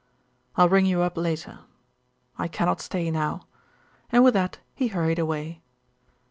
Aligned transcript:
I'll 0.55 0.67
ring 0.67 0.87
you 0.87 1.03
up 1.03 1.15
later. 1.15 1.59
I 2.35 2.47
cannot 2.47 2.81
stay 2.81 3.11
now." 3.11 3.41
And 4.11 4.23
with 4.23 4.33
that 4.33 4.57
he 4.73 4.87
hurried 4.87 5.19
away. 5.19 5.61